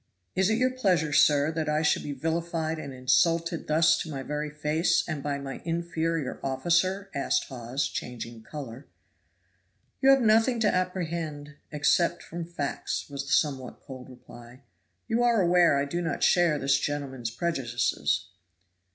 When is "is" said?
0.33-0.49